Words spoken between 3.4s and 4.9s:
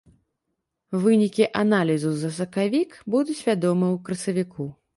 вядомыя ў красавіку.